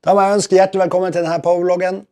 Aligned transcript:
Da 0.00 0.14
må 0.16 0.22
jeg 0.24 0.38
ønske 0.38 0.56
hjertelig 0.56 0.80
velkommen 0.86 1.12
til 1.12 1.24
denne 1.26 1.42
powerbloggen. 1.44 2.02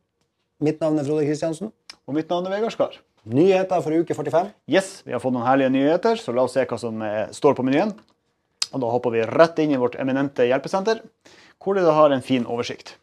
Mitt 0.64 0.80
navn 0.82 0.98
er 1.00 1.06
Frode 1.06 1.24
Kristiansen. 1.24 1.70
Og 2.08 2.16
mitt 2.16 2.28
navn 2.28 2.44
er 2.48 2.52
Vegard 2.56 2.74
Skar. 2.74 2.98
Nyheter 3.28 3.80
for 3.84 3.96
uke 3.96 4.16
45. 4.16 4.50
Yes, 4.72 4.90
vi 5.06 5.14
har 5.14 5.22
fått 5.22 5.32
noen 5.36 5.46
herlige 5.48 5.72
nyheter, 5.72 6.20
så 6.20 6.34
la 6.36 6.44
oss 6.44 6.54
se 6.56 6.64
hva 6.68 6.78
som 6.80 7.00
eh, 7.04 7.26
står 7.34 7.56
på 7.58 7.64
menyen. 7.66 7.94
Og 8.74 8.82
da 8.82 8.90
hopper 8.92 9.14
vi 9.14 9.24
rett 9.28 9.60
inn 9.64 9.72
i 9.72 9.80
vårt 9.80 9.96
eminente 10.00 10.44
hjelpesenter, 10.48 11.00
hvor 11.64 11.78
da 11.80 11.94
har 11.96 12.12
en 12.12 12.24
fin 12.24 12.44
oversikt. 12.44 12.94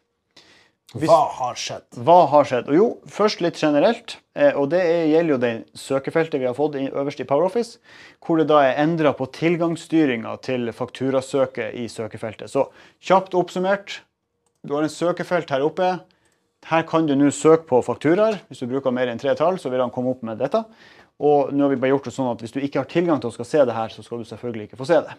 Hvis- 0.94 1.10
Hva 1.10 1.24
har 1.34 1.58
skjedd? 1.58 1.86
Hva 2.06 2.18
har 2.30 2.46
skjedd? 2.46 2.68
Og 2.70 2.74
jo, 2.78 2.86
først 3.10 3.40
litt 3.42 3.58
generelt. 3.58 4.16
eh, 4.36 4.52
Og 4.54 4.68
det 4.70 4.80
er- 4.84 5.06
gjelder 5.10 5.30
jo 5.34 5.36
det 5.38 5.66
søkefeltet 5.74 6.38
vi 6.38 6.46
har 6.46 6.54
fått 6.54 6.76
i- 6.76 6.90
øverst 6.90 7.20
i 7.20 7.24
PowerOffice, 7.24 7.78
hvor 8.24 8.36
det 8.38 8.46
da 8.46 8.60
er 8.62 8.76
endra 8.84 9.12
på 9.16 9.26
tilgangsstyringa 9.32 10.40
til 10.42 10.68
fakturasøket 10.72 11.74
i 11.74 11.86
søkefeltet. 11.88 12.48
Så 12.50 12.68
kjapt 13.02 13.32
oppsummert, 13.34 14.00
du 14.66 14.74
har 14.76 14.84
en 14.86 14.92
søkefelt 14.92 15.50
her 15.54 15.64
oppe. 15.66 15.88
Her 16.66 16.82
kan 16.88 17.06
du 17.06 17.14
nå 17.14 17.30
søke 17.30 17.66
på 17.68 17.78
fakturaer. 17.86 18.40
Hvis 18.50 18.62
du 18.62 18.70
bruker 18.70 18.94
mer 18.94 19.10
enn 19.12 19.20
tre 19.22 19.34
tall, 19.38 19.60
så 19.62 19.70
vil 19.70 19.84
han 19.84 19.92
komme 19.94 20.12
opp 20.14 20.24
med 20.26 20.40
dette. 20.42 20.64
Og 21.22 21.52
nå 21.54 21.64
har 21.64 21.72
vi 21.72 21.78
bare 21.80 21.94
gjort 21.94 22.08
det 22.10 22.14
sånn 22.16 22.32
at 22.32 22.42
hvis 22.42 22.52
du 22.56 22.58
ikke 22.60 22.82
har 22.82 22.90
tilgang 22.90 23.22
til 23.22 23.30
å 23.30 23.36
skal 23.36 23.48
se 23.48 23.62
det 23.68 23.76
her, 23.76 23.94
så 23.94 24.02
skal 24.04 24.20
du 24.20 24.28
selvfølgelig 24.28 24.68
ikke 24.68 24.80
få 24.80 24.88
se 24.88 24.98
det. 25.06 25.14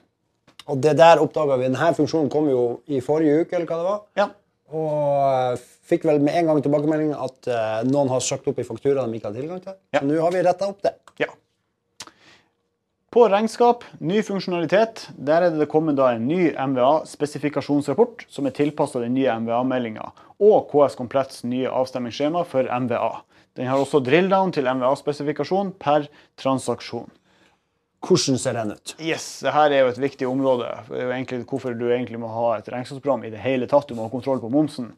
Og 0.67 0.81
det 0.83 0.97
der 0.99 1.23
oppdaga 1.23 1.55
vi. 1.61 1.69
Denne 1.71 1.93
funksjonen 1.95 2.29
kom 2.33 2.49
jo 2.51 2.65
i 2.91 2.99
forrige 3.03 3.45
uke, 3.45 3.55
eller 3.55 3.69
hva 3.69 3.79
det 3.79 3.87
var. 3.87 4.03
Ja, 4.19 4.27
Og 4.75 5.55
eh, 5.55 5.65
fikk 5.87 6.03
vel 6.09 6.19
med 6.19 6.35
en 6.35 6.49
gang 6.49 6.57
tilbakemelding 6.63 7.13
at 7.15 7.47
eh, 7.47 7.83
noen 7.87 8.11
har 8.11 8.23
søkt 8.23 8.49
opp 8.51 8.57
i 8.59 8.65
fakturaer 8.67 9.07
de 9.07 9.19
ikke 9.19 9.29
har 9.29 9.37
tilgang 9.37 9.61
til. 9.63 9.77
Ja. 9.95 10.01
Så 10.01 10.09
nå 10.09 10.17
har 10.19 10.33
vi 10.35 10.43
retta 10.43 10.67
opp 10.67 10.81
det. 10.83 10.97
Ja. 11.23 11.29
På 13.07 13.23
regnskap, 13.31 13.85
ny 14.03 14.19
funksjonalitet. 14.19 15.05
Der 15.15 15.45
er 15.45 15.53
det 15.55 15.69
kommet 15.71 15.99
en 16.03 16.25
ny 16.27 16.49
MVA-spesifikasjonsrapport 16.51 18.25
som 18.27 18.49
er 18.49 18.55
tilpassa 18.55 18.99
den 18.99 19.15
nye 19.15 19.31
MVA-meldinga 19.45 20.09
og 20.43 20.67
KS 20.73 20.97
Kompletts 20.99 21.45
nye 21.47 21.71
avstemmingsskjema 21.71 22.43
for 22.49 22.67
MVA. 22.67 23.13
Den 23.55 23.71
har 23.71 23.79
også 23.79 24.01
drill-down 24.03 24.51
til 24.53 24.67
MVA-spesifikasjon 24.67 25.71
per 25.79 26.09
transaksjon. 26.37 27.07
Hvordan 28.03 28.37
ser 28.43 28.59
den 28.59 28.75
ut? 28.75 28.93
Yes, 28.99 29.39
det 29.39 29.55
her 29.55 29.71
er 29.71 29.85
jo 29.85 29.93
et 29.95 30.03
viktig 30.03 30.27
område. 30.27 30.67
Det 30.89 30.99
er 30.99 31.07
jo 31.07 31.15
egentlig 31.15 31.39
hvorfor 31.47 31.79
du 31.79 31.87
egentlig 31.87 32.19
må 32.21 32.29
ha 32.35 32.57
et 32.57 32.67
regnskapsprogram 32.69 33.23
i 33.23 33.31
det 33.31 33.39
hele 33.41 33.71
tatt. 33.71 33.87
Du 33.87 33.95
må 33.95 34.05
ha 34.05 34.11
kontroll 34.11 34.43
på 34.43 34.51
momsen. 34.51 34.91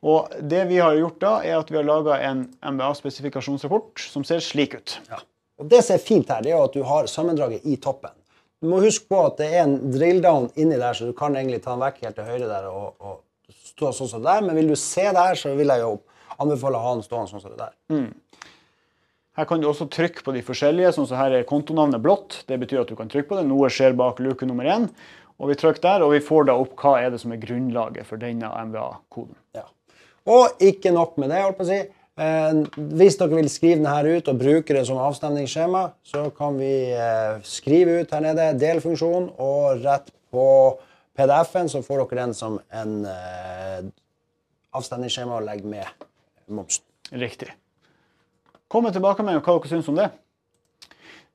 Og 0.00 0.32
det 0.40 0.64
vi 0.72 0.80
har 0.80 0.96
gjort 0.96 1.20
da, 1.20 1.34
er 1.44 1.60
at 1.60 1.68
vi 1.68 1.76
har 1.76 1.84
laga 1.84 2.16
en 2.24 2.46
MVA-spesifikasjonsrapport 2.64 4.00
som 4.00 4.24
ser 4.24 4.40
slik 4.40 4.80
ut. 4.80 4.96
Ja. 5.12 5.20
Og 5.60 5.68
det 5.68 5.82
som 5.84 5.96
er 5.96 6.02
fint 6.02 6.30
her, 6.32 6.42
det 6.44 6.54
er 6.54 6.62
at 6.64 6.76
du 6.76 6.82
har 6.88 7.08
sammendraget 7.10 7.66
i 7.68 7.76
toppen. 7.76 8.14
Du 8.60 8.68
må 8.68 8.80
huske 8.82 9.08
på 9.08 9.18
at 9.24 9.38
det 9.40 9.48
er 9.54 9.64
en 9.64 9.78
drill-down 9.92 10.50
inni 10.60 10.76
der, 10.80 10.96
så 10.96 11.08
du 11.08 11.14
kan 11.16 11.36
egentlig 11.36 11.62
ta 11.64 11.74
den 11.74 11.84
vekk 11.84 12.00
helt 12.04 12.16
til 12.16 12.28
høyre 12.28 12.48
der 12.48 12.68
og, 12.68 12.96
og 13.00 13.54
stå 13.70 13.92
sånn 13.96 14.10
som 14.10 14.24
der. 14.24 14.42
Men 14.44 14.56
vil 14.58 14.72
du 14.72 14.76
se 14.76 15.06
der, 15.16 15.36
så 15.36 15.52
vil 15.56 15.72
jeg 15.72 15.84
jo 15.84 15.94
anbefale 16.40 16.80
å 16.80 16.84
ha 16.84 16.96
den 16.96 17.04
stående 17.04 17.32
sånn 17.32 17.44
som 17.44 17.54
det 17.54 17.60
der. 17.60 17.76
Her 19.38 19.46
kan 19.48 19.62
du 19.62 19.68
også 19.70 19.86
trykke 19.92 20.24
på 20.26 20.34
de 20.36 20.42
forskjellige, 20.44 20.92
sånn 20.96 21.08
som 21.08 21.20
her 21.20 21.38
er 21.38 21.48
kontonavnet 21.48 22.02
blått. 22.04 22.42
Det 22.48 22.58
betyr 22.60 22.82
at 22.82 22.92
du 22.92 22.96
kan 22.98 23.08
trykke 23.08 23.30
på 23.30 23.38
det. 23.38 23.46
Noe 23.48 23.70
skjer 23.72 23.96
bak 23.96 24.20
luke 24.20 24.48
nummer 24.48 24.68
én. 24.68 24.88
Og 25.40 25.48
vi 25.48 25.56
trykker 25.56 25.84
der, 25.84 26.04
og 26.04 26.12
vi 26.12 26.20
får 26.24 26.50
da 26.50 26.56
opp 26.60 26.74
hva 26.82 26.98
er 27.00 27.14
det 27.14 27.22
som 27.22 27.32
er 27.32 27.40
grunnlaget 27.40 28.08
for 28.08 28.20
denne 28.20 28.50
MVA-koden. 28.68 29.38
Ja. 29.56 29.64
Og 30.28 30.60
ikke 30.60 30.92
nok 30.92 31.16
med 31.20 31.32
det, 31.32 31.40
holdt 31.46 31.56
på 31.60 31.64
å 31.64 31.70
si. 31.70 31.80
Eh, 32.20 32.58
hvis 32.98 33.16
dere 33.16 33.38
vil 33.38 33.48
skrive 33.48 33.78
den 33.78 33.88
her 33.88 34.08
ut 34.18 34.28
og 34.28 34.40
bruke 34.40 34.74
det 34.76 34.82
som 34.88 35.00
avstemningsskjema, 35.00 35.86
så 36.04 36.26
kan 36.36 36.58
vi 36.60 36.72
eh, 36.92 37.38
skrive 37.48 38.02
ut 38.02 38.12
her 38.12 38.24
nede 38.26 38.50
delfunksjon, 38.60 39.30
og 39.40 39.80
rett 39.80 40.12
på 40.32 40.44
PDF-en 41.16 41.70
så 41.72 41.80
får 41.86 42.02
dere 42.04 42.20
den 42.20 42.36
som 42.36 42.58
en 42.76 42.92
eh, 43.08 43.88
avstemningsskjema 44.76 45.38
og 45.38 45.48
legge 45.48 45.70
med 45.70 46.06
momsen. 46.52 46.84
Riktig. 47.10 47.54
Kom 48.70 48.86
tilbake 48.92 49.24
med 49.26 49.40
hva 49.40 49.56
dere 49.56 49.72
syns 49.72 49.88
om 49.90 49.96
det. 49.98 50.10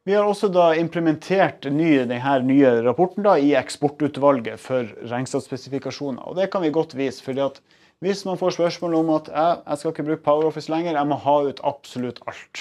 Vi 0.05 0.13
har 0.13 0.27
også 0.29 0.51
da 0.53 0.67
implementert 0.77 1.65
ny, 1.73 1.95
denne 2.05 2.33
nye 2.45 2.71
rapporten 2.85 3.25
da, 3.25 3.39
i 3.41 3.55
eksportutvalget 3.57 4.61
for 4.61 4.85
regnskapsspesifikasjoner. 5.09 6.21
Og 6.29 6.37
det 6.37 6.51
kan 6.53 6.61
vi 6.61 6.69
godt 6.69 6.93
vise. 6.93 7.23
fordi 7.25 7.41
at 7.41 7.57
hvis 8.05 8.21
man 8.27 8.37
får 8.37 8.53
spørsmål 8.53 8.93
om 8.99 9.09
at 9.15 9.31
jeg, 9.33 9.57
jeg 9.65 9.77
skal 9.77 9.91
ikke 9.91 10.07
bruke 10.11 10.25
PowerOffice 10.27 10.69
lenger, 10.69 10.93
jeg 10.93 11.07
må 11.09 11.15
ha 11.25 11.35
ut 11.47 11.59
absolutt 11.65 12.19
alt. 12.29 12.55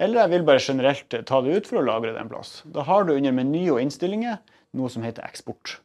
Eller 0.00 0.20
jeg 0.22 0.30
vil 0.30 0.46
bare 0.48 0.64
generelt 0.64 1.08
ta 1.28 1.36
det 1.44 1.56
ut 1.56 1.66
for 1.68 1.76
å 1.82 1.84
lagre 1.84 2.14
det 2.14 2.20
en 2.22 2.32
plass. 2.32 2.62
Da 2.64 2.80
har 2.88 3.04
du 3.04 3.12
under 3.12 3.32
meny 3.36 3.68
og 3.68 3.80
innstillinger 3.82 4.36
noe 4.72 4.88
som 4.88 5.04
heter 5.04 5.20
eksport. 5.28 5.84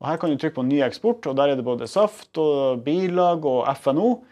Og 0.00 0.08
Her 0.08 0.16
kan 0.16 0.32
du 0.32 0.40
trykke 0.40 0.56
på 0.56 0.64
ny 0.64 0.80
eksport, 0.86 1.26
og 1.28 1.36
der 1.36 1.52
er 1.52 1.56
det 1.60 1.68
både 1.68 1.84
saft 1.90 2.32
og 2.40 2.80
bilag 2.86 3.44
og 3.44 3.68
FNO. 3.76 4.24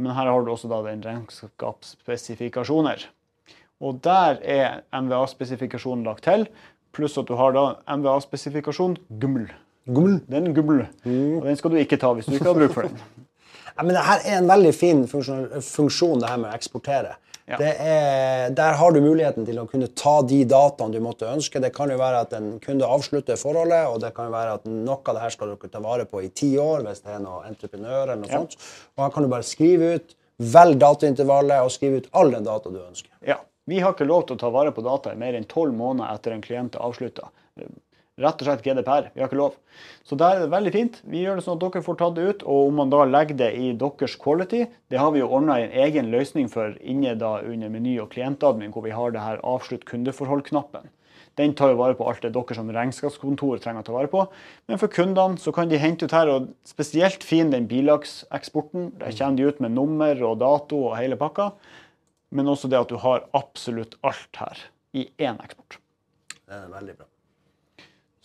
Men 0.00 0.16
her 0.16 0.32
har 0.32 0.40
du 0.40 0.48
også 0.54 0.72
da 0.72 0.80
den 0.88 1.04
regnskapsspesifikasjoner. 1.04 3.04
Og 3.80 4.00
der 4.04 4.38
er 4.44 4.80
MVA-spesifikasjonen 4.92 6.04
lagt 6.04 6.26
til, 6.28 6.46
pluss 6.92 7.16
at 7.20 7.28
du 7.30 7.36
har 7.38 7.54
da 7.56 7.64
MVA-spesifikasjon 7.96 8.98
gummel. 9.22 9.48
Gummel. 9.90 10.20
Den 10.30 10.52
gummel. 10.54 10.84
Og 11.06 11.46
den 11.48 11.56
skal 11.56 11.72
du 11.72 11.80
ikke 11.80 11.96
ta 12.00 12.12
hvis 12.14 12.28
du 12.28 12.36
ikke 12.36 12.50
har 12.52 12.58
bruk 12.60 12.76
for 12.76 12.88
den. 12.90 13.00
Ja, 13.78 13.84
men 13.86 13.94
det 13.94 14.02
her 14.04 14.20
er 14.26 14.34
en 14.40 14.48
veldig 14.50 14.70
fin 14.76 14.98
funksjon, 15.08 15.44
funksjon 15.64 16.20
det 16.20 16.28
her 16.28 16.40
med 16.42 16.50
å 16.50 16.56
eksportere. 16.58 17.14
Ja. 17.48 17.56
Det 17.56 17.70
er, 17.80 18.50
der 18.52 18.74
har 18.76 18.92
du 18.92 18.98
muligheten 19.00 19.46
til 19.46 19.56
å 19.62 19.64
kunne 19.70 19.86
ta 19.96 20.18
de 20.26 20.40
dataene 20.44 20.92
du 20.92 21.00
måtte 21.00 21.30
ønske. 21.30 21.62
Det 21.62 21.70
kan 21.72 21.88
jo 21.88 21.96
være 21.96 22.18
at 22.26 22.34
en 22.36 22.50
kunde 22.60 22.84
avslutter 22.84 23.38
forholdet, 23.40 23.86
og 23.88 24.02
det 24.02 24.10
kan 24.16 24.28
jo 24.28 24.34
være 24.34 24.56
at 24.58 24.66
noe 24.68 24.98
av 25.00 25.16
det 25.16 25.22
her 25.22 25.32
skal 25.32 25.54
dere 25.54 25.70
ta 25.72 25.80
vare 25.86 26.04
på 26.10 26.20
i 26.26 26.28
ti 26.42 26.50
år 26.60 26.84
hvis 26.84 27.00
det 27.06 27.14
er 27.14 27.22
noe 27.24 27.46
entreprenør 27.48 28.02
eller 28.02 28.20
noe 28.20 28.28
Ja. 28.34 28.42
sånt. 28.42 28.58
Og 28.98 29.06
her 29.06 29.14
kan 29.16 29.24
du 29.24 29.32
bare 29.32 29.48
skrive 29.48 29.94
ut, 29.96 30.14
velg 30.58 30.78
dataintervallet 30.82 31.64
og 31.64 31.72
skrive 31.72 32.02
ut 32.02 32.10
all 32.12 32.34
den 32.36 32.44
data 32.50 32.74
du 32.74 32.80
ønsker. 32.82 33.10
Ja. 33.26 33.38
Vi 33.68 33.80
har 33.80 33.94
ikke 33.94 34.08
lov 34.08 34.26
til 34.26 34.38
å 34.38 34.40
ta 34.40 34.50
vare 34.52 34.72
på 34.74 34.84
data 34.84 35.12
i 35.12 35.20
mer 35.20 35.36
enn 35.36 35.48
tolv 35.48 35.76
måneder 35.76 36.16
etter 36.16 36.34
en 36.34 36.44
klient 36.44 36.76
er 36.76 36.84
avslutta. 36.86 37.30
Rett 38.20 38.42
og 38.42 38.48
slett 38.48 38.64
GDPR. 38.64 39.08
Vi 39.14 39.22
har 39.22 39.30
ikke 39.30 39.38
lov. 39.38 39.56
Så 40.04 40.16
der 40.18 40.36
er 40.36 40.44
det 40.44 40.52
veldig 40.52 40.72
fint. 40.74 40.98
Vi 41.08 41.22
gjør 41.22 41.38
det 41.38 41.44
sånn 41.46 41.56
at 41.56 41.62
dere 41.64 41.84
får 41.84 41.98
tatt 42.00 42.16
det 42.18 42.26
ut. 42.28 42.42
Og 42.44 42.68
om 42.68 42.80
man 42.82 42.92
da 42.92 43.06
legger 43.08 43.38
det 43.38 43.50
i 43.56 43.70
deres 43.80 44.16
quality, 44.20 44.66
det 44.92 45.00
har 45.00 45.12
vi 45.14 45.22
jo 45.22 45.30
ordna 45.30 45.56
en 45.60 45.76
egen 45.86 46.10
løsning 46.12 46.50
for 46.52 46.74
inne 46.80 47.14
da 47.20 47.38
under 47.40 47.72
meny 47.72 47.96
og 48.02 48.10
klientadmin, 48.12 48.74
hvor 48.74 48.84
vi 48.84 48.96
har 48.96 49.14
det 49.14 49.24
her 49.24 49.40
avslutt 49.46 49.86
kundeforhold-knappen. 49.88 50.90
Den 51.38 51.54
tar 51.56 51.72
jo 51.72 51.78
vare 51.78 51.96
på 51.96 52.04
alt 52.10 52.24
det 52.26 52.34
dere 52.34 52.56
som 52.58 52.68
regnskapskontor 52.74 53.60
trenger 53.62 53.84
å 53.84 53.86
ta 53.86 53.94
vare 53.94 54.10
på. 54.12 54.26
Men 54.68 54.80
for 54.82 54.92
kundene 54.92 55.40
så 55.40 55.54
kan 55.56 55.70
de 55.70 55.80
hente 55.80 56.04
ut 56.04 56.16
her, 56.16 56.28
og 56.28 56.50
spesielt 56.68 57.24
fin 57.24 57.52
den 57.54 57.70
bilagseksporten. 57.70 58.90
Der 59.00 59.14
kommer 59.16 59.38
de 59.38 59.48
ut 59.48 59.62
med 59.64 59.78
nummer 59.78 60.26
og 60.28 60.42
dato 60.42 60.90
og 60.90 60.98
hele 60.98 61.16
pakka. 61.20 61.54
Men 62.30 62.50
også 62.50 62.68
det 62.70 62.78
at 62.78 62.90
du 62.92 62.98
har 63.02 63.24
absolutt 63.34 63.96
alt 64.06 64.38
her 64.38 64.58
i 64.94 65.08
én 65.18 65.38
eksport. 65.42 65.78
Det 66.46 66.56
er 66.58 66.68
veldig 66.70 66.96
bra. 66.98 67.06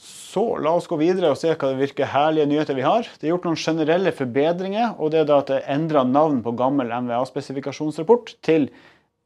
Så 0.06 0.44
la 0.60 0.74
oss 0.76 0.88
gå 0.92 0.98
videre 1.00 1.30
og 1.32 1.38
se 1.40 1.54
hva 1.54 1.70
det 1.72 1.80
virker 1.80 2.10
herlige 2.12 2.46
nyheter 2.52 2.76
vi 2.78 2.84
har. 2.86 3.08
Det 3.08 3.26
er 3.26 3.32
gjort 3.32 3.46
noen 3.48 3.58
generelle 3.58 4.12
forbedringer, 4.14 4.98
og 5.00 5.14
det 5.14 5.22
er 5.24 5.30
da 5.30 5.38
at 5.42 5.50
det 5.50 5.60
er 5.62 5.72
endra 5.78 6.04
navn 6.06 6.42
på 6.46 6.54
gammel 6.60 6.92
MVA-spesifikasjonsrapport 6.92 8.36
til 8.46 8.68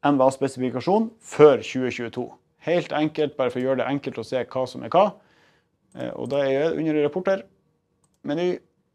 MVA-spesifikasjon 0.06 1.10
før 1.32 1.64
2022. 1.66 2.24
Helt 2.68 2.92
enkelt, 2.96 3.36
bare 3.36 3.50
for 3.52 3.60
å 3.60 3.64
gjøre 3.66 3.80
det 3.82 3.88
enkelt 3.90 4.20
å 4.22 4.26
se 4.28 4.44
hva 4.44 4.64
som 4.70 4.84
er 4.86 4.92
hva. 4.94 5.06
Eh, 5.98 6.12
Og 6.14 6.30
da 6.30 6.44
er 6.44 6.52
jeg 6.54 6.78
under 6.78 7.02
rapporter, 7.04 7.42
meny, 8.24 8.48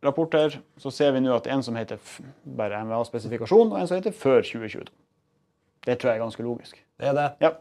rapporter, 0.05 0.59
så 0.81 0.91
ser 0.93 1.11
vi 1.13 1.21
nå 1.25 1.35
at 1.35 1.47
en 1.51 1.63
som 1.65 1.75
heter 1.77 1.99
bare 2.45 2.81
MVA-spesifikasjon, 2.85 3.73
og 3.73 3.79
en 3.81 3.89
som 3.89 3.99
heter 3.99 4.15
før 4.15 4.41
2022. 4.45 4.87
Det 5.85 5.99
tror 5.99 6.11
jeg 6.11 6.19
er 6.19 6.23
ganske 6.23 6.43
logisk. 6.43 6.81
Det 6.99 7.07
er 7.11 7.15
det. 7.17 7.29
Ja. 7.41 7.51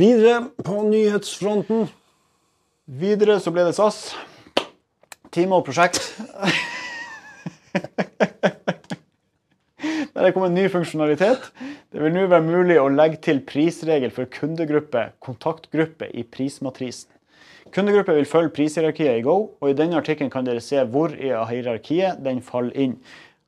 Videre 0.00 0.50
på 0.64 0.82
nyhetsfronten. 0.88 1.88
Videre 2.86 3.40
så 3.40 3.52
ble 3.54 3.66
det 3.68 3.76
SAS. 3.76 4.14
Time 5.30 5.60
og 5.60 5.66
prosjekt. 5.68 6.00
Der 10.10 10.26
er 10.26 10.34
kommet 10.34 10.52
ny 10.52 10.66
funksjonalitet. 10.68 11.46
Det 11.92 12.02
vil 12.02 12.12
nå 12.12 12.26
være 12.28 12.44
mulig 12.44 12.76
å 12.80 12.90
legge 12.92 13.20
til 13.24 13.38
prisregel 13.46 14.10
for 14.12 14.28
kundegruppe, 14.28 15.06
kontaktgruppe 15.24 16.10
i 16.12 16.26
prismatrisen. 16.28 17.08
Kundegruppe 17.70 18.16
vil 18.16 18.26
følge 18.26 18.52
prishierarkiet 18.56 19.20
i 19.20 19.22
Go, 19.22 19.36
og 19.62 19.70
i 19.70 19.76
denne 19.78 19.96
artikkelen 20.00 20.32
kan 20.32 20.44
dere 20.44 20.60
se 20.64 20.82
hvor 20.90 21.14
i 21.14 21.30
hierarkiet 21.30 22.18
den 22.24 22.42
faller 22.42 22.74
inn. 22.74 22.96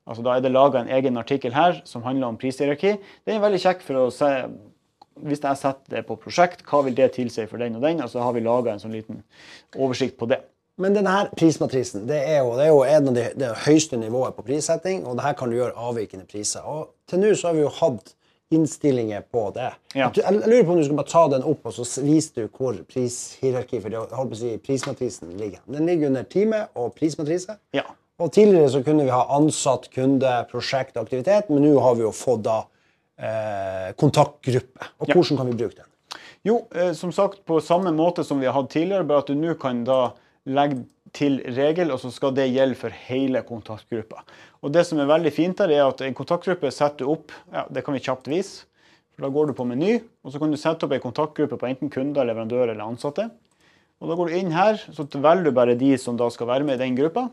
Altså 0.07 0.23
Da 0.25 0.35
er 0.35 0.43
det 0.43 0.51
laga 0.51 0.81
en 0.81 0.91
egen 0.91 1.17
artikkel 1.17 1.53
her 1.55 1.81
som 1.87 2.03
handler 2.03 2.27
om 2.27 2.37
prishierarki. 2.37 2.97
Den 3.25 3.37
er 3.37 3.43
veldig 3.43 3.61
kjekk 3.63 3.83
for 3.85 4.03
å 4.03 4.07
se 4.13 4.31
hvis 5.21 5.43
jeg 5.43 5.59
setter 5.59 5.97
det 5.97 6.07
på 6.07 6.17
prosjekt, 6.17 6.63
hva 6.65 6.79
vil 6.87 6.95
det 6.97 7.11
tilsi 7.13 7.45
for 7.45 7.61
den 7.61 7.77
og 7.77 7.83
den? 7.85 8.01
Altså 8.01 8.23
har 8.23 8.33
vi 8.33 8.41
laga 8.41 8.73
en 8.73 8.81
sånn 8.81 8.95
liten 8.95 9.21
oversikt 9.77 10.17
på 10.17 10.25
det. 10.31 10.39
Men 10.81 10.95
denne 10.97 11.27
prismatrisen 11.37 12.07
det 12.09 12.17
er 12.31 12.39
jo, 12.41 12.55
det 12.57 12.65
er 12.65 12.71
jo 12.71 12.81
en 12.81 13.11
av 13.11 13.17
de, 13.19 13.27
det 13.37 13.51
høyeste 13.67 13.99
nivået 14.01 14.33
på 14.33 14.45
prissetting, 14.47 15.03
og 15.05 15.19
det 15.19 15.27
her 15.27 15.37
kan 15.37 15.51
du 15.51 15.59
gjøre 15.59 15.77
avvikende 15.77 16.25
priser. 16.29 16.65
Og 16.65 16.89
til 17.09 17.21
nå 17.21 17.33
så 17.37 17.51
har 17.51 17.59
vi 17.59 17.65
jo 17.65 17.73
hatt 17.77 18.15
innstillinger 18.53 19.21
på 19.33 19.47
det. 19.53 19.69
Ja. 19.97 20.09
Jeg, 20.17 20.41
lurer 20.45 20.65
på 20.65 20.73
om 20.73 20.81
du 20.81 20.85
skal 20.85 20.97
bare 20.97 21.11
ta 21.13 21.23
den 21.35 21.45
opp, 21.49 21.65
og 21.69 21.77
så 21.77 22.05
viser 22.05 22.43
du 22.43 22.57
hvor 22.57 22.77
prishierarki 22.89 23.81
for 23.81 23.93
det, 23.93 24.37
si, 24.37 24.55
prismatrisen 24.65 25.33
ligger. 25.37 25.61
Den 25.69 25.89
ligger 25.89 26.09
under 26.09 26.25
time 26.29 26.65
og 26.77 26.93
prismatrise. 26.97 27.57
Ja. 27.73 27.85
Og 28.23 28.31
tidligere 28.31 28.69
så 28.71 28.83
kunne 28.85 29.03
vi 29.03 29.11
ha 29.11 29.25
ansatt 29.35 29.89
kunde, 29.91 30.31
prosjekt, 30.51 30.95
aktivitet, 30.99 31.49
men 31.51 31.65
nå 31.65 31.73
har 31.83 31.97
vi 31.99 32.05
jo 32.05 32.13
fått 32.15 32.45
da 32.47 32.61
eh, 33.19 33.91
kontaktgruppe. 33.99 34.87
Og 35.01 35.09
Ja. 35.09 35.13
hvordan 35.13 35.37
kan 35.37 35.49
vi 35.51 35.57
bruke 35.59 35.75
den? 35.75 35.89
Jo, 36.43 36.67
eh, 36.73 36.93
som 36.93 37.11
sagt 37.11 37.43
på 37.45 37.59
samme 37.61 37.91
måte 37.91 38.23
som 38.23 38.39
vi 38.39 38.47
har 38.47 38.53
hatt 38.53 38.71
tidligere, 38.71 39.05
bare 39.07 39.19
at 39.19 39.27
du 39.27 39.35
nå 39.35 39.53
kan 39.59 39.83
da 39.83 40.13
legge 40.45 40.85
til 41.13 41.37
regel, 41.45 41.91
og 41.91 41.99
så 41.99 42.11
skal 42.11 42.33
det 42.33 42.49
gjelde 42.51 42.75
for 42.75 42.89
hele 42.89 43.43
kontaktgruppa. 43.43 44.23
Og 44.63 44.71
det 44.73 44.85
som 44.87 44.99
er 44.99 45.05
veldig 45.05 45.31
fint 45.31 45.59
her, 45.59 45.69
er 45.69 45.87
at 45.87 46.01
en 46.01 46.15
kontaktgruppe 46.15 46.71
setter 46.71 47.05
du 47.05 47.11
opp 47.11 47.31
ja, 47.51 47.65
Det 47.69 47.83
kan 47.85 47.93
vi 47.93 47.99
kjapt 47.99 48.27
vise. 48.27 48.65
For 49.13 49.27
Da 49.27 49.29
går 49.29 49.47
du 49.47 49.53
på 49.53 49.67
meny, 49.67 50.01
og 50.25 50.31
så 50.33 50.39
kan 50.39 50.49
du 50.49 50.57
sette 50.57 50.85
opp 50.87 50.91
en 50.91 51.03
kontaktgruppe 51.03 51.59
på 51.59 51.69
enten 51.69 51.91
kunder, 51.93 52.25
leverandører 52.25 52.71
eller 52.73 52.87
ansatte. 52.87 53.29
Og 54.01 54.09
Da 54.09 54.15
går 54.15 54.29
du 54.29 54.35
inn 54.39 54.51
her, 54.51 54.75
så 54.91 55.05
velger 55.05 55.43
du 55.43 55.51
bare 55.51 55.75
de 55.77 55.97
som 55.97 56.17
da 56.17 56.29
skal 56.29 56.47
være 56.47 56.63
med 56.65 56.81
i 56.81 56.85
den 56.87 56.95
gruppa. 56.97 57.29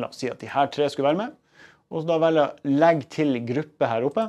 La 0.00 0.10
oss 0.10 0.20
si 0.20 0.30
at 0.30 0.40
de 0.42 0.50
her 0.52 0.70
tre 0.72 0.88
skulle 0.92 1.10
være 1.10 1.22
med. 1.24 1.36
Og 1.90 2.02
så 2.02 2.08
da 2.08 2.18
velger 2.22 2.42
jeg 2.42 2.78
legg 2.82 3.04
til 3.12 3.38
gruppe 3.46 3.90
her 3.90 4.06
oppe. 4.08 4.26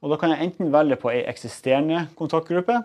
Og 0.00 0.12
da 0.12 0.16
kan 0.20 0.32
jeg 0.32 0.48
enten 0.48 0.72
velge 0.72 0.96
på 1.00 1.10
ei 1.12 1.20
eksisterende 1.28 2.06
kontaktgruppe, 2.16 2.78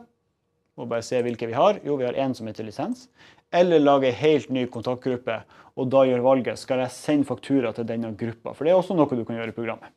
og 0.76 0.90
bare 0.92 1.06
se 1.08 1.22
hvilke 1.24 1.48
vi 1.48 1.56
har. 1.56 1.80
Jo, 1.88 1.96
vi 1.96 2.08
har 2.08 2.18
én 2.20 2.36
som 2.36 2.48
heter 2.50 2.68
lisens. 2.68 3.08
Eller 3.56 3.80
lage 3.80 4.10
ei 4.10 4.18
helt 4.20 4.52
ny 4.52 4.66
kontaktgruppe, 4.72 5.40
og 5.80 5.90
da 5.92 6.04
gjør 6.08 6.26
valget 6.26 6.60
skal 6.60 6.84
jeg 6.84 6.92
sende 6.92 7.28
faktura 7.28 7.72
til 7.76 7.88
denne 7.88 8.12
gruppa. 8.20 8.52
For 8.52 8.68
det 8.68 8.74
er 8.74 8.82
også 8.82 8.98
noe 8.98 9.08
du 9.16 9.24
kan 9.24 9.40
gjøre 9.40 9.54
i 9.54 9.56
programmet. 9.56 9.96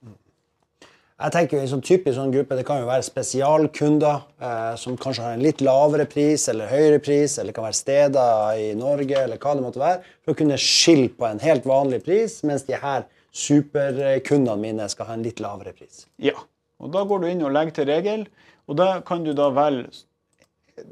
Jeg 1.18 1.34
tenker 1.34 1.58
En 1.58 1.70
sånn 1.72 1.82
typisk 1.82 2.14
sånn 2.14 2.30
gruppe 2.30 2.54
det 2.54 2.64
kan 2.66 2.78
jo 2.78 2.86
være 2.86 3.02
spesialkunder 3.02 4.20
eh, 4.38 4.74
som 4.78 4.94
kanskje 5.00 5.24
har 5.24 5.34
en 5.34 5.42
litt 5.42 5.64
lavere 5.66 6.06
pris 6.06 6.44
eller 6.52 6.70
høyere 6.70 7.00
pris, 7.02 7.34
eller 7.42 7.56
kan 7.56 7.66
være 7.66 7.78
steder 7.78 8.60
i 8.62 8.68
Norge 8.78 9.24
eller 9.24 9.40
hva 9.42 9.56
det 9.58 9.64
måtte 9.64 9.82
være, 9.82 10.04
for 10.22 10.34
å 10.36 10.38
kunne 10.38 10.60
skille 10.62 11.10
på 11.18 11.26
en 11.26 11.42
helt 11.42 11.66
vanlig 11.66 12.04
pris, 12.06 12.38
mens 12.46 12.68
de 12.68 12.78
her 12.78 13.08
superkundene 13.34 14.62
mine 14.62 14.86
skal 14.92 15.10
ha 15.10 15.18
en 15.18 15.26
litt 15.26 15.42
lavere 15.42 15.74
pris. 15.74 16.06
Ja. 16.22 16.36
Og 16.78 16.94
da 16.94 17.02
går 17.02 17.24
du 17.24 17.30
inn 17.32 17.42
og 17.42 17.50
legger 17.56 17.80
til 17.80 17.90
regel, 17.90 18.26
og 18.70 18.78
da 18.78 18.90
kan 19.02 19.26
du 19.26 19.32
da 19.34 19.50
velge 19.50 19.90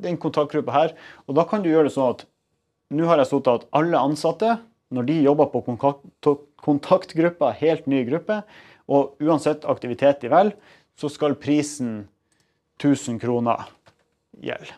den 0.02 0.18
kontaktgruppa 0.18 0.74
her. 0.74 0.96
Og 1.30 1.38
da 1.38 1.46
kan 1.46 1.62
du 1.62 1.70
gjøre 1.70 1.86
det 1.86 1.94
sånn 1.94 2.16
at 2.16 2.26
nå 2.90 3.06
har 3.06 3.22
jeg 3.22 3.30
sittet 3.30 3.60
at 3.60 3.70
alle 3.78 4.02
ansatte, 4.02 4.56
når 4.90 5.06
de 5.06 5.22
jobber 5.22 5.54
på 5.54 5.62
kontakt- 5.70 6.34
kontaktgruppa, 6.66 7.52
helt 7.60 7.86
ny 7.86 8.02
gruppe, 8.08 8.40
og 8.86 9.22
uansett 9.22 9.66
aktivitet 9.68 10.24
i 10.26 10.32
vel, 10.32 10.52
så 10.96 11.10
skal 11.12 11.36
prisen 11.40 12.06
1000 12.80 13.20
kroner 13.20 13.66
gjelde. 14.42 14.74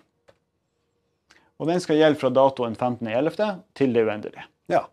Og 1.58 1.66
den 1.66 1.80
skal 1.82 1.98
gjelde 1.98 2.20
fra 2.20 2.30
datoen 2.30 2.76
15.11. 2.78 3.56
til 3.74 3.94
det 3.94 4.04
uendelige. 4.06 4.44
Ja. 4.70 4.84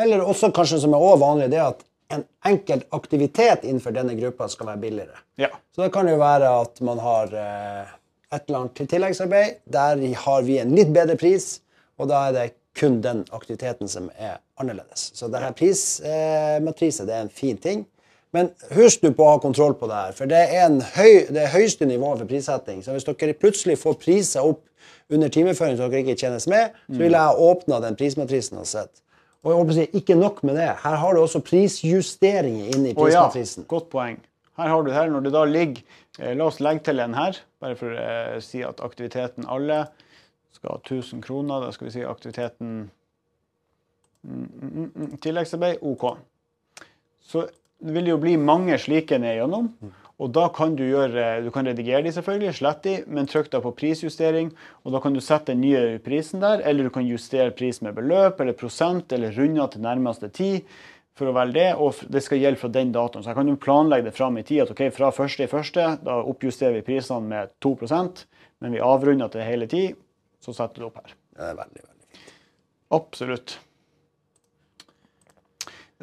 Eller 0.00 0.22
også 0.22 0.52
kanskje 0.54 0.78
som 0.84 0.94
er 0.94 1.02
også 1.02 1.22
vanlig, 1.22 1.50
det 1.50 1.62
at 1.62 1.82
en 2.12 2.24
enkelt 2.46 2.86
aktivitet 2.94 3.64
innenfor 3.64 3.94
denne 3.96 4.14
gruppa 4.18 4.48
skal 4.52 4.72
være 4.72 4.82
billigere. 4.84 5.18
Ja. 5.40 5.48
Så 5.74 5.82
det 5.84 5.92
kan 5.94 6.08
jo 6.08 6.18
være 6.20 6.50
at 6.62 6.80
man 6.84 7.00
har 7.02 7.32
eh, 7.32 7.92
et 8.32 8.44
eller 8.46 8.62
annet 8.62 8.74
til 8.78 8.90
tilleggsarbeid. 8.90 9.62
Der 9.72 10.02
har 10.24 10.44
vi 10.46 10.58
en 10.60 10.74
litt 10.76 10.92
bedre 10.94 11.16
pris, 11.20 11.56
og 11.98 12.10
da 12.12 12.26
er 12.28 12.36
det 12.36 12.48
kun 12.78 13.00
den 13.04 13.24
aktiviteten 13.36 13.90
som 13.90 14.08
er 14.16 14.38
annerledes. 14.60 15.10
Så 15.16 15.28
denne 15.32 15.52
prismatrise 15.56 17.08
det 17.08 17.16
er 17.16 17.26
en 17.26 17.32
fin 17.32 17.58
ting. 17.60 17.84
Men 18.32 18.48
husk 18.72 19.02
du 19.04 19.10
på 19.12 19.26
å 19.26 19.34
ha 19.34 19.40
kontroll 19.42 19.74
på 19.76 19.88
det 19.90 19.98
her, 19.98 20.12
for 20.16 20.30
det 20.30 20.40
er 20.40 20.66
en 20.66 20.80
høy, 20.94 21.28
det 21.28 21.42
er 21.42 21.52
høyeste 21.52 21.84
nivå 21.88 22.14
for 22.16 22.28
prissetting. 22.28 22.80
Så 22.84 22.94
hvis 22.94 23.04
dere 23.04 23.36
plutselig 23.36 23.76
får 23.82 23.98
priser 24.00 24.48
opp 24.48 24.64
under 25.12 25.28
timeføring 25.32 25.76
så 25.76 25.88
dere 25.92 26.00
ikke 26.06 26.16
tjenes 26.22 26.48
med, 26.48 26.72
så 26.88 27.00
vil 27.02 27.16
jeg 27.18 27.46
åpne 27.48 27.80
den 27.84 27.98
prismatrisen 28.00 28.60
og 28.62 28.68
sett. 28.70 29.02
Og 29.42 29.50
jeg 29.50 29.58
håper 29.58 29.74
å 29.74 29.76
si, 29.76 29.86
ikke 29.98 30.16
nok 30.16 30.40
med 30.46 30.56
det. 30.60 30.68
Her 30.84 30.96
har 31.02 31.14
du 31.16 31.20
også 31.20 31.42
prisjusteringer 31.44 32.76
inne 32.76 32.92
i 32.92 32.96
Å 32.96 33.08
ja, 33.10 33.24
godt 33.68 33.90
poeng. 33.92 34.20
Her 34.60 34.70
har 34.70 34.82
du 34.84 34.90
det 34.90 34.96
her. 34.96 35.10
Når 35.10 35.26
det 35.26 35.32
da 35.34 35.42
ligger 35.48 35.82
eh, 36.20 36.34
La 36.38 36.46
oss 36.46 36.60
legge 36.62 36.86
til 36.86 37.02
en 37.02 37.16
her, 37.18 37.40
bare 37.62 37.78
for 37.78 37.90
å 37.90 38.04
eh, 38.36 38.36
si 38.44 38.62
at 38.64 38.82
aktiviteten 38.84 39.48
alle 39.50 39.82
skal 40.54 40.76
ha 40.76 40.78
1000 40.78 41.24
kroner. 41.26 41.66
Da 41.66 41.72
skal 41.74 41.88
vi 41.88 41.94
si 41.96 42.04
aktiviteten 42.06 42.76
mm, 44.22 44.30
mm, 44.30 44.68
mm, 44.68 44.92
mm, 44.94 45.16
Tilleggsarbeid 45.24 45.82
OK. 45.90 46.06
Så 47.26 47.48
det 47.82 47.96
vil 47.96 48.12
jo 48.12 48.20
bli 48.22 48.36
mange 48.38 48.78
slike 48.80 49.18
ned 49.20 49.36
igjennom. 49.36 49.72
Og 50.22 50.30
da 50.30 50.44
kan 50.54 50.76
du 50.78 50.84
gjøre 50.84 51.42
Du 51.42 51.48
kan 51.50 51.66
redigere 51.66 52.04
de 52.04 52.12
selvfølgelig, 52.14 52.54
slette 52.54 52.88
de, 52.88 52.94
men 53.10 53.26
trykk 53.26 53.50
da 53.50 53.60
på 53.64 53.74
prisjustering. 53.74 54.52
Og 54.84 54.94
da 54.94 55.00
kan 55.02 55.16
du 55.16 55.20
sette 55.20 55.50
den 55.50 55.64
nye 55.64 55.98
prisen 56.04 56.42
der, 56.44 56.62
eller 56.62 56.86
du 56.86 56.94
kan 56.94 57.06
justere 57.08 57.50
pris 57.50 57.82
med 57.82 57.96
beløp 57.98 58.40
eller 58.40 58.54
prosent, 58.54 59.12
eller 59.12 59.34
runde 59.34 59.66
til 59.72 59.82
nærmeste 59.82 60.30
tid 60.30 60.68
for 61.18 61.28
å 61.28 61.34
velge 61.36 61.58
det, 61.58 61.70
og 61.76 61.98
det 62.08 62.22
skal 62.24 62.40
gjelde 62.40 62.60
fra 62.60 62.70
den 62.72 62.92
datoen. 62.94 63.24
Så 63.24 63.32
jeg 63.32 63.36
kan 63.36 63.50
jo 63.50 63.58
planlegge 63.60 64.06
det 64.06 64.14
fram 64.16 64.38
i 64.40 64.44
tid 64.46 64.62
at 64.62 64.70
ok, 64.72 64.86
fra 64.94 65.10
første 65.12 65.44
i 65.44 65.50
første, 65.50 65.88
da 66.06 66.22
oppjusterer 66.22 66.78
vi 66.78 66.86
prisene 66.86 67.28
med 67.28 67.52
2% 67.60 68.22
men 68.62 68.76
vi 68.76 68.82
avrunder 68.84 69.30
til 69.32 69.42
hele 69.42 69.66
tid, 69.66 69.96
så 70.42 70.54
setter 70.54 70.78
du 70.78 70.84
det 70.84 70.88
opp 70.92 70.98
her. 71.00 71.14
Det 71.34 71.46
er 71.48 71.56
veldig, 71.58 71.80
veldig 71.82 72.04
fint. 72.06 72.34
Absolutt. 72.94 73.54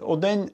Og 0.04 0.20
den, 0.20 0.50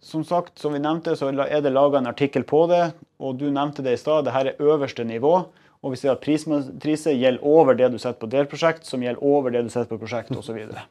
som 0.00 0.24
sagt, 0.24 0.58
som 0.58 0.72
vi 0.72 0.80
nevnte, 0.82 1.16
så 1.18 1.30
er 1.32 1.62
det 1.62 1.72
laga 1.74 1.98
en 1.98 2.10
artikkel 2.10 2.44
på 2.46 2.66
det, 2.70 2.92
og 3.18 3.38
du 3.40 3.48
nevnte 3.50 3.82
det 3.82 3.96
i 3.96 4.00
stad, 4.00 4.26
det 4.26 4.34
her 4.34 4.52
er 4.52 4.62
øverste 4.62 5.04
nivå. 5.04 5.48
Og 5.78 5.94
vi 5.94 5.98
ser 6.00 6.16
at 6.16 6.22
prismatriset 6.24 7.14
gjelder 7.14 7.44
over 7.46 7.76
det 7.78 7.92
du 7.92 8.00
setter 8.02 8.18
på 8.18 8.30
delprosjekt, 8.32 8.86
som 8.86 9.02
gjelder 9.02 9.22
over 9.22 9.54
det 9.54 9.62
du 9.66 9.70
setter 9.70 9.90
på 9.92 10.00
prosjekt, 10.00 10.32
osv. 10.34 10.48
Så, 10.48 10.56
videre. 10.56 10.86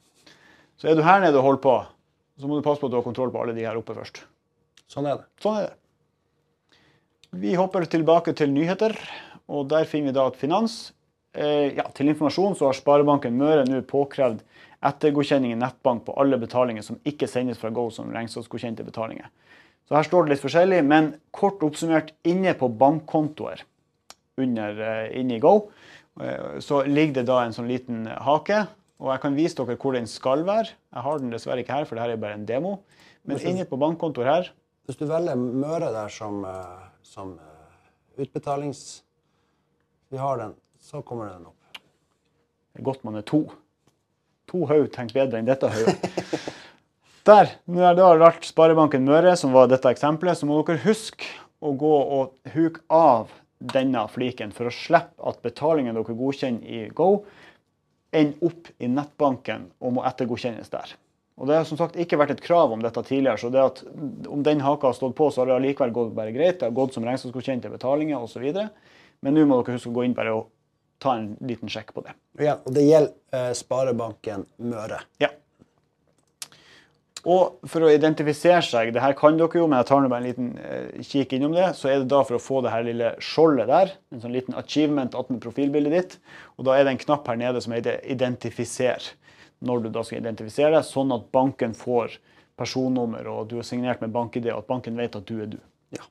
så 0.79 0.91
er 0.91 0.95
du 0.95 1.03
her 1.03 1.19
nede 1.23 1.39
og 1.39 1.43
holder 1.43 1.63
på, 1.65 1.75
så 2.39 2.47
må 2.47 2.59
du 2.59 2.63
passe 2.63 2.79
på 2.79 2.87
at 2.87 2.93
du 2.93 2.99
har 2.99 3.07
kontroll 3.07 3.33
på 3.33 3.41
alle 3.41 3.55
de 3.57 3.65
her 3.67 3.79
oppe 3.79 3.95
først. 3.97 4.21
Sånn 4.87 5.09
er 5.09 5.19
det. 5.19 5.27
Sånn 5.43 5.59
er 5.59 5.67
det. 5.67 5.75
Vi 7.37 7.57
hopper 7.59 7.83
tilbake 7.91 8.31
til 8.37 8.53
nyheter, 8.53 8.95
og 9.51 9.67
der 9.71 9.87
finner 9.89 10.13
vi 10.13 10.15
da 10.15 10.29
at 10.29 10.39
finans 10.39 10.77
eh, 11.35 11.75
ja, 11.75 11.85
Til 11.95 12.09
informasjon 12.11 12.55
så 12.59 12.69
har 12.69 12.75
Sparebanken 12.75 13.35
Møre 13.39 13.65
nå 13.67 13.81
påkrevd 13.87 14.39
ettergodkjenning 14.85 15.53
i 15.55 15.59
nettbank 15.59 16.05
på 16.05 16.15
alle 16.21 16.37
betalinger 16.41 16.85
som 16.85 16.99
ikke 17.07 17.29
sendes 17.29 17.59
fra 17.61 17.71
Go 17.73 17.87
som 17.93 18.11
regnskapsgodkjente 18.13 18.85
betalinger. 18.85 19.29
Så 19.87 19.95
her 19.95 20.05
står 20.05 20.25
det 20.25 20.35
litt 20.35 20.43
forskjellig, 20.43 20.81
men 20.83 21.13
kort 21.31 21.63
oppsummert 21.63 22.11
inne 22.27 22.53
på 22.59 22.69
bankkontoer 22.79 23.63
under, 24.37 24.81
eh, 24.83 25.19
inne 25.19 25.37
i 25.37 25.39
Go, 25.39 25.71
eh, 26.19 26.59
så 26.59 26.83
ligger 26.85 27.21
det 27.21 27.25
da 27.29 27.39
en 27.43 27.55
sånn 27.55 27.69
liten 27.71 28.05
hake. 28.05 28.67
Og 28.99 29.11
jeg 29.13 29.21
kan 29.21 29.35
vise 29.37 29.55
dere 29.55 29.77
hvor 29.77 29.93
den 29.93 30.07
skal 30.07 30.43
være. 30.43 30.73
Jeg 30.93 31.03
har 31.03 31.19
den 31.19 31.31
dessverre 31.31 31.63
ikke 31.63 31.73
her, 31.73 31.85
for 31.85 31.95
dette 31.95 32.17
er 32.17 32.21
bare 32.21 32.33
en 32.33 32.45
demo. 32.45 32.79
Men 33.25 33.39
inne 33.39 33.65
på 33.65 33.79
bankkontoer 33.79 34.25
her 34.25 34.51
Hvis 34.87 34.95
du 34.95 35.05
velger 35.05 35.35
Møre 35.35 35.91
der 35.91 36.07
som, 36.07 36.45
eh, 36.45 36.87
som 37.03 37.39
utbetalings... 38.17 39.03
Vi 40.09 40.17
har 40.17 40.37
den, 40.37 40.55
så 40.79 41.01
kommer 41.03 41.27
den 41.27 41.47
opp. 41.47 41.79
Det 42.71 42.79
er 42.79 42.83
godt 42.83 43.03
man 43.03 43.15
er 43.15 43.25
to. 43.27 43.51
To 44.51 44.67
haug 44.69 44.87
tenker 44.93 45.23
bedre 45.23 45.41
enn 45.41 45.49
dette 45.49 45.69
hodet. 45.71 45.97
Der. 47.27 47.49
Når 47.67 47.97
det 47.97 48.05
har 48.05 48.21
vært 48.21 48.45
Sparebanken 48.47 49.03
Møre, 49.03 49.33
som 49.35 49.51
var 49.51 49.67
dette 49.67 49.91
eksempelet, 49.91 50.39
så 50.39 50.47
må 50.47 50.61
dere 50.63 50.79
huske 50.85 51.27
å 51.59 51.73
gå 51.75 51.95
og 52.15 52.53
huke 52.53 52.85
av 52.93 53.33
denne 53.57 54.05
fliken 54.13 54.53
for 54.55 54.69
å 54.69 54.73
slippe 54.73 55.17
at 55.27 55.41
betalingen 55.43 55.97
dere 55.97 56.15
godkjenner 56.15 56.63
i 56.63 56.85
Go, 56.95 57.25
ender 58.15 58.47
opp 58.47 58.69
i 58.79 58.87
nettbanken 58.87 59.67
og 59.83 59.97
må 59.97 60.05
ettergodkjennes 60.07 60.71
der. 60.71 60.93
Og 61.37 61.49
Det 61.49 61.57
har 61.59 61.67
som 61.69 61.77
sagt 61.77 61.97
ikke 62.01 62.17
vært 62.17 62.33
et 62.33 62.41
krav 62.41 62.71
om 62.73 62.81
dette 62.81 63.01
tidligere, 63.05 63.37
så 63.37 63.51
det 63.53 63.61
at 63.61 63.83
om 64.31 64.41
den 64.45 64.63
haka 64.63 64.89
har 64.89 64.95
stått 64.97 65.17
på, 65.17 65.27
så 65.29 65.43
har 65.43 65.51
det 65.51 65.57
allikevel 65.59 65.93
gått 65.93 66.15
bare 66.17 66.33
greit. 66.33 66.59
Det 66.59 66.65
har 66.65 66.77
gått 66.77 66.95
som 66.95 67.05
regnskapsgodkjente 67.05 67.69
betalinger 67.69 68.23
osv. 68.23 68.47
Men 69.21 69.37
nå 69.37 69.43
må 69.45 69.59
dere 69.61 69.77
huske 69.77 69.91
å 69.91 69.97
gå 69.99 70.07
inn 70.07 70.15
bare 70.17 70.33
og 70.33 70.47
ta 71.03 71.17
en 71.17 71.33
liten 71.45 71.69
sjekk 71.71 71.93
på 71.95 72.03
det. 72.05 72.15
Ja, 72.41 72.59
og 72.63 72.73
det 72.73 72.85
gjelder 72.87 73.13
eh, 73.35 73.51
Sparebanken 73.57 74.47
Møre. 74.57 75.01
Ja. 75.21 75.31
Og 77.27 77.67
for 77.67 77.83
å 77.83 77.89
identifisere 77.91 78.61
seg, 78.63 78.93
det 78.95 79.01
her 79.03 79.15
kan 79.17 79.35
dere 79.39 79.59
jo, 79.59 79.65
men 79.67 79.81
jeg 79.81 79.89
tar 79.89 80.03
nå 80.03 80.09
bare 80.11 80.23
en 80.23 80.29
liten 80.29 80.51
eh, 80.63 81.01
kikk 81.03 81.35
innom 81.35 81.55
det, 81.55 81.73
så 81.75 81.89
er 81.91 81.99
det 81.99 82.11
da 82.13 82.21
for 82.23 82.37
å 82.37 82.41
få 82.43 82.61
det 82.63 82.71
her 82.71 82.85
lille 82.87 83.09
skjoldet 83.23 83.67
der, 83.67 83.91
en 84.13 84.23
sånn 84.23 84.35
liten 84.35 84.55
achievement 84.55 85.17
attmed 85.17 85.41
profilbildet 85.43 85.95
ditt. 85.95 86.15
Og 86.55 86.69
da 86.69 86.77
er 86.77 86.87
det 86.87 86.95
en 86.95 87.01
knapp 87.03 87.27
her 87.27 87.39
nede 87.41 87.63
som 87.63 87.75
heter 87.75 87.99
'identifiser', 88.05 89.11
når 89.59 89.83
du 89.83 89.89
da 89.89 90.05
skal 90.05 90.21
identifisere 90.21 90.71
deg, 90.77 90.85
sånn 90.85 91.11
at 91.15 91.27
banken 91.33 91.73
får 91.75 92.19
personnummer, 92.57 93.27
og 93.27 93.49
du 93.51 93.57
er 93.59 93.67
signert 93.67 94.01
med 94.01 94.13
bank-ID, 94.13 94.51
og 94.53 94.63
at 94.63 94.71
banken 94.71 94.97
vet 94.97 95.15
at 95.17 95.25
du 95.25 95.41
er 95.41 95.51
du. 95.51 95.59
Ja. 95.97 96.05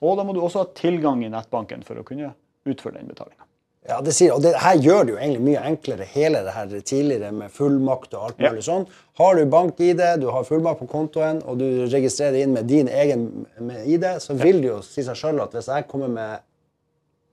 Og 0.00 0.16
da 0.16 0.24
må 0.24 0.36
du 0.36 0.40
også 0.40 0.62
ha 0.62 0.70
tilgang 0.76 1.24
i 1.24 1.32
nettbanken 1.32 1.82
for 1.82 1.98
å 1.98 2.06
kunne 2.06 2.34
utføre 2.68 3.00
den 3.00 3.10
betalinga. 3.10 3.48
Ja, 3.88 3.96
det 4.04 4.12
sier, 4.12 4.34
og 4.36 4.42
det 4.44 4.52
her 4.60 4.76
gjør 4.76 5.06
det 5.06 5.12
jo 5.14 5.18
egentlig 5.18 5.40
mye 5.46 5.60
enklere, 5.70 6.04
hele 6.12 6.42
det 6.44 6.52
her 6.52 6.72
tidligere 6.84 7.30
med 7.32 7.52
fullmakt 7.54 8.12
og 8.12 8.26
alt 8.26 8.42
Ja. 8.42 8.50
mulig 8.52 8.64
sånn. 8.66 8.84
Har 9.16 9.34
du 9.36 9.46
bank-ID, 9.46 10.02
du 10.20 10.26
har 10.30 10.44
fullmakt 10.44 10.82
på 10.82 10.88
kontoen, 10.88 11.40
og 11.48 11.58
du 11.58 11.64
registrerer 11.88 12.42
inn 12.42 12.52
med 12.52 12.68
din 12.68 12.88
egen 12.88 13.46
med 13.58 13.86
ID, 13.88 14.04
så 14.20 14.36
vil 14.36 14.60
det 14.60 14.68
jo 14.68 14.82
si 14.84 15.02
seg 15.02 15.16
sjøl 15.16 15.40
at 15.40 15.52
hvis 15.56 15.66
jeg 15.72 15.88
kommer 15.88 16.08
med 16.12 16.40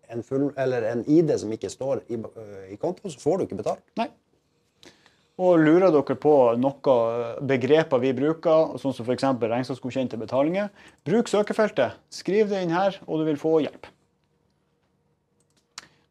en, 0.10 0.24
full, 0.24 0.54
eller 0.56 0.88
en 0.88 1.04
ID 1.04 1.36
som 1.38 1.52
ikke 1.52 1.70
står 1.70 2.02
i, 2.08 2.16
øh, 2.16 2.72
i 2.72 2.78
kontoen, 2.80 3.12
så 3.12 3.20
får 3.20 3.38
du 3.38 3.44
ikke 3.46 3.60
betalt. 3.60 3.84
Nei. 4.00 4.08
Og 5.38 5.60
lurer 5.60 5.92
dere 5.92 6.16
på 6.18 6.34
noen 6.58 7.46
begreper 7.46 8.00
vi 8.02 8.14
bruker, 8.14 8.78
sånn 8.80 8.96
som 8.96 9.06
f.eks. 9.06 9.28
regnskapsgodkjente 9.38 10.18
betalinger, 10.18 10.72
bruk 11.06 11.28
søkefeltet. 11.28 12.00
Skriv 12.10 12.50
det 12.50 12.64
inn 12.64 12.74
her, 12.74 12.98
og 13.06 13.20
du 13.20 13.26
vil 13.26 13.38
få 13.38 13.60
hjelp. 13.62 13.86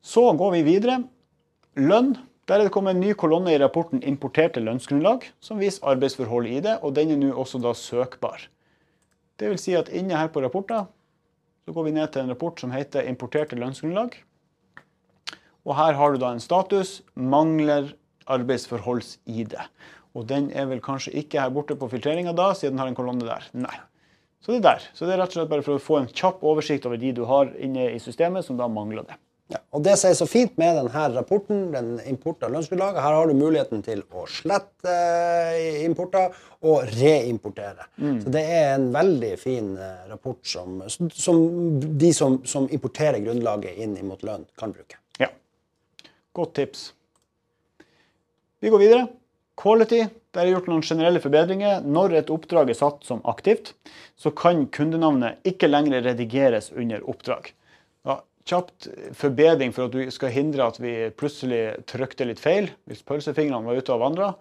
Så 0.07 0.23
går 0.39 0.53
vi 0.55 0.63
videre. 0.63 1.01
Lønn. 1.75 2.13
Der 2.47 2.61
er 2.61 2.69
det 2.69 2.73
kommet 2.77 2.95
en 2.95 3.01
ny 3.03 3.11
kolonne 3.19 3.51
i 3.51 3.59
rapporten 3.59 3.99
'Importerte 3.99 4.63
lønnsgrunnlag', 4.63 5.25
som 5.41 5.59
viser 5.59 5.83
arbeidsforhold 5.83 6.47
i 6.47 6.61
det, 6.63 6.77
og 6.83 6.95
den 6.95 7.11
er 7.11 7.19
nå 7.19 7.33
også 7.35 7.59
da 7.59 7.73
søkbar. 7.75 8.45
Det 9.37 9.49
vil 9.51 9.59
si 9.59 9.75
at 9.75 9.91
inne 9.91 10.15
her 10.15 10.29
på 10.29 10.45
rapporter 10.45 10.87
så 11.67 11.75
går 11.75 11.85
vi 11.85 11.91
ned 11.97 12.13
til 12.13 12.23
en 12.23 12.31
rapport 12.31 12.61
som 12.61 12.71
heter 12.71 13.03
'Importerte 13.03 13.59
lønnsgrunnlag'. 13.59 14.15
Og 15.67 15.75
her 15.75 15.93
har 15.99 16.13
du 16.13 16.19
da 16.19 16.33
en 16.33 16.41
status 16.41 17.03
'Mangler 17.17 17.93
arbeidsforholds-ID'. 18.29 19.59
Og 20.15 20.29
den 20.29 20.53
er 20.53 20.67
vel 20.67 20.81
kanskje 20.81 21.15
ikke 21.19 21.41
her 21.41 21.51
borte 21.51 21.75
på 21.75 21.91
filtreringa 21.91 22.33
da, 22.33 22.53
siden 22.55 22.77
den 22.77 22.79
har 22.79 22.89
en 22.89 22.95
kolonne 22.95 23.27
der. 23.27 23.43
Nei. 23.53 23.75
Så 24.41 24.53
det 24.53 24.59
er 24.59 24.71
der. 24.71 24.89
Så 24.95 25.07
det 25.07 25.15
er 25.15 25.23
rett 25.23 25.35
og 25.35 25.43
slett 25.43 25.51
bare 25.51 25.63
for 25.63 25.75
å 25.75 25.83
få 25.83 25.99
en 25.99 26.07
kjapp 26.07 26.45
oversikt 26.45 26.87
over 26.87 26.97
de 26.97 27.13
du 27.13 27.25
har 27.25 27.51
inne 27.59 27.91
i 27.91 27.99
systemet 27.99 28.45
som 28.45 28.57
da 28.57 28.69
mangler 28.69 29.03
det. 29.03 29.19
Ja, 29.53 29.61
og 29.71 29.83
Det 29.87 29.93
som 29.95 30.11
er 30.11 30.17
så 30.19 30.27
fint 30.27 30.57
med 30.59 30.75
denne 30.75 31.03
rapporten, 31.15 31.69
den 31.71 31.91
import 32.11 32.43
av 32.43 32.51
lønnsgrunnlaget, 32.51 32.99
her 33.05 33.15
har 33.15 33.29
du 33.31 33.35
muligheten 33.39 33.85
til 33.87 34.03
å 34.11 34.25
slette 34.27 34.91
eh, 34.91 35.85
importer 35.87 36.35
og 36.67 36.89
reimportere. 36.97 37.87
Så 38.25 38.33
det 38.35 38.43
er 38.43 38.73
en 38.73 38.89
veldig 38.95 39.33
fin 39.39 39.69
eh, 39.79 40.03
rapport 40.11 40.41
som, 40.43 40.81
som 40.91 41.79
de 41.79 42.11
som, 42.17 42.41
som 42.43 42.67
importerer 42.75 43.23
grunnlaget 43.23 43.79
inn 43.79 43.95
mot 44.09 44.27
lønn, 44.27 44.49
kan 44.59 44.75
bruke. 44.75 44.99
Ja. 45.23 45.31
Godt 46.35 46.57
tips. 46.59 46.89
Vi 48.59 48.73
går 48.75 48.83
videre. 48.83 49.07
Quality. 49.57 50.03
Der 50.35 50.43
er 50.43 50.57
gjort 50.57 50.67
noen 50.69 50.85
generelle 50.85 51.21
forbedringer. 51.23 51.85
Når 51.87 52.19
et 52.19 52.33
oppdrag 52.35 52.73
er 52.73 52.77
satt 52.77 53.07
som 53.07 53.23
aktivt, 53.31 53.77
så 54.19 54.33
kan 54.35 54.67
kundenavnet 54.75 55.39
ikke 55.49 55.71
lenger 55.71 56.03
redigeres 56.05 56.73
under 56.75 57.05
oppdrag. 57.09 57.53
Ja, 58.05 58.19
kjapt 58.47 58.89
forbedring 59.19 59.75
for 59.75 59.89
at 59.89 59.95
du 59.95 60.15
skal 60.15 60.33
hindre 60.35 60.69
at 60.71 60.79
vi 60.83 60.95
plutselig 61.19 61.83
trykte 61.91 62.29
litt 62.29 62.43
feil. 62.43 62.71
Hvis 62.87 63.05
pølsefingrene 63.07 63.67
var 63.67 63.81
ute 63.81 63.95
og 63.95 64.03
vandra, 64.05 64.33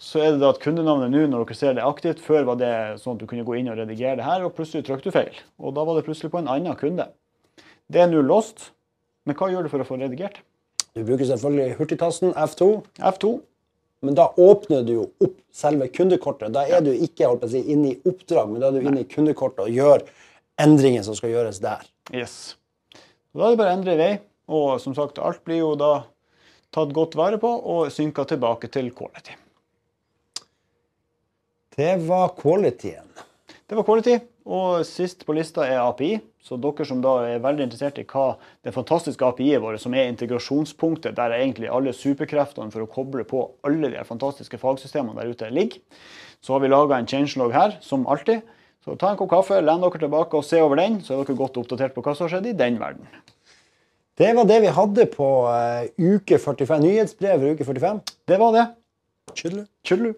så 0.00 0.22
er 0.22 0.32
det 0.32 0.40
da 0.40 0.52
at 0.54 0.60
kundenavnet 0.62 1.12
nå, 1.12 1.26
når 1.28 1.44
dere 1.44 1.58
ser 1.58 1.74
det 1.76 1.84
aktivt 1.84 2.22
Før 2.24 2.46
var 2.48 2.60
det 2.60 2.72
sånn 3.02 3.18
at 3.18 3.20
du 3.20 3.26
kunne 3.28 3.44
gå 3.44 3.58
inn 3.58 3.68
og 3.68 3.76
redigere 3.82 4.16
det 4.16 4.24
her, 4.24 4.46
og 4.46 4.54
plutselig 4.56 4.86
trykte 4.86 5.10
du 5.10 5.16
feil. 5.16 5.42
Og 5.60 5.74
da 5.76 5.84
var 5.84 5.98
det 5.98 6.06
plutselig 6.06 6.32
på 6.32 6.40
en 6.40 6.48
annen 6.48 6.78
kunde. 6.80 7.10
Det 7.90 8.00
er 8.00 8.08
nå 8.08 8.22
låst. 8.24 8.70
Men 9.28 9.36
hva 9.36 9.50
gjør 9.52 9.66
du 9.66 9.72
for 9.72 9.82
å 9.82 9.86
få 9.86 9.98
redigert? 10.00 10.40
Du 10.96 11.02
bruker 11.04 11.28
selvfølgelig 11.28 11.76
hurtigtasten 11.78 12.32
F2. 12.32 12.70
F2. 13.12 13.34
Men 14.00 14.16
da 14.16 14.30
åpner 14.40 14.86
du 14.86 14.94
jo 14.94 15.04
opp 15.20 15.36
selve 15.52 15.90
kundekortet. 15.92 16.54
Da 16.54 16.64
er 16.64 16.80
du 16.86 16.90
ikke 16.94 17.28
holdt 17.28 17.44
på 17.44 17.50
å 17.50 17.52
si, 17.52 17.60
inne 17.68 17.92
i 17.92 17.98
oppdrag, 18.08 18.48
men 18.48 18.62
da 18.62 18.70
er 18.70 18.78
du 18.78 18.88
inne 18.88 19.04
i 19.04 19.10
kundekortet 19.10 19.66
og 19.66 19.76
gjør 19.76 20.06
endringen 20.60 21.04
som 21.04 21.18
skal 21.18 21.34
gjøres 21.34 21.60
der. 21.60 21.84
Yes. 22.14 22.54
Da 23.36 23.46
er 23.46 23.54
det 23.54 23.60
bare 23.60 23.72
å 23.72 23.78
endre 23.78 23.98
vei. 24.00 24.10
Og 24.50 24.80
som 24.82 24.96
sagt, 24.96 25.20
alt 25.22 25.44
blir 25.46 25.62
jo 25.62 25.74
da 25.78 25.92
tatt 26.74 26.94
godt 26.94 27.16
vare 27.18 27.38
på 27.42 27.50
og 27.50 27.92
synka 27.94 28.26
tilbake 28.30 28.70
til 28.72 28.90
quality. 28.94 29.36
Det 31.76 31.94
var 32.08 32.34
qualityen. 32.38 33.06
Det 33.70 33.78
var 33.78 33.86
quality. 33.86 34.18
Og 34.50 34.82
sist 34.88 35.22
på 35.26 35.36
lista 35.36 35.62
er 35.68 35.84
API. 35.84 36.16
Så 36.42 36.56
dere 36.58 36.86
som 36.88 37.02
da 37.04 37.12
er 37.28 37.42
veldig 37.44 37.66
interessert 37.66 37.98
i 38.00 38.06
hva 38.08 38.32
det 38.64 38.72
fantastiske 38.74 39.26
API-et 39.26 39.60
vårt, 39.62 39.78
som 39.82 39.94
er 39.94 40.08
integrasjonspunktet 40.08 41.14
der 41.18 41.34
egentlig 41.36 41.68
alle 41.70 41.92
superkreftene 41.94 42.72
for 42.72 42.86
å 42.86 42.90
koble 42.90 43.26
på 43.28 43.44
alle 43.68 43.92
de 43.92 44.04
fantastiske 44.08 44.58
fagsystemene 44.58 45.20
der 45.20 45.34
ute 45.34 45.50
ligger, 45.52 45.82
så 46.40 46.56
har 46.56 46.64
vi 46.64 46.72
laga 46.72 46.96
en 46.96 47.06
changelog 47.06 47.52
her, 47.52 47.76
som 47.84 48.08
alltid. 48.08 48.40
Så 48.84 48.96
ta 48.96 49.10
en 49.12 49.18
kopp 49.20 49.32
kaffe, 49.34 49.60
len 49.60 49.82
dere 49.82 50.00
tilbake 50.00 50.38
og 50.38 50.46
se 50.46 50.60
over 50.62 50.80
den, 50.80 51.00
så 51.04 51.14
er 51.14 51.24
dere 51.24 51.36
godt 51.36 51.58
oppdatert 51.60 51.92
på 51.96 52.04
hva 52.04 52.14
som 52.16 52.26
har 52.26 52.36
skjedd 52.36 52.50
i 52.52 52.56
den 52.56 52.80
verden. 52.80 53.08
Det 54.20 54.32
var 54.36 54.48
det 54.48 54.58
vi 54.64 54.72
hadde 54.76 55.06
på 55.12 55.28
uh, 55.48 55.84
uke 55.96 56.40
45. 56.40 56.82
Nyhetsbrev 56.84 57.40
for 57.40 57.54
uke 57.56 57.68
45. 57.68 58.02
Det 58.28 58.40
var 58.40 58.56
det. 58.56 58.66
Chudlu. 59.36 59.64
Tjudelu. 59.84 60.14